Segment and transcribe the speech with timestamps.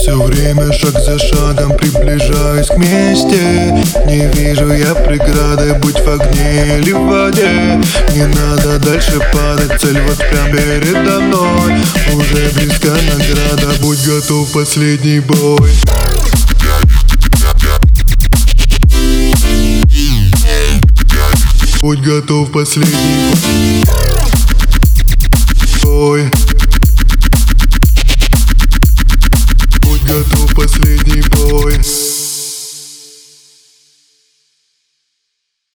[0.00, 3.36] Все время шаг за шагом приближаюсь к мести
[4.06, 7.78] Не вижу я преграды, будь в огне или в воде.
[8.14, 11.74] Не надо дальше падать, цель вот прям передо мной.
[12.14, 15.70] Уже близка награда, будь готов последний бой.
[21.82, 23.84] Будь готов последний
[25.82, 26.30] бой
[30.70, 31.39] последний бой